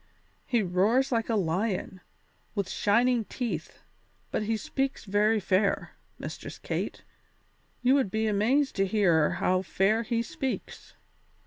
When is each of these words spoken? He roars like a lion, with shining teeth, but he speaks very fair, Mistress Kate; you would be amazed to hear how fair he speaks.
He 0.47 0.63
roars 0.63 1.11
like 1.11 1.29
a 1.29 1.35
lion, 1.35 2.01
with 2.55 2.67
shining 2.67 3.23
teeth, 3.25 3.83
but 4.31 4.41
he 4.41 4.57
speaks 4.57 5.05
very 5.05 5.39
fair, 5.39 5.91
Mistress 6.17 6.57
Kate; 6.57 7.03
you 7.83 7.93
would 7.93 8.09
be 8.09 8.25
amazed 8.25 8.75
to 8.77 8.87
hear 8.87 9.33
how 9.33 9.61
fair 9.61 10.01
he 10.01 10.23
speaks. 10.23 10.95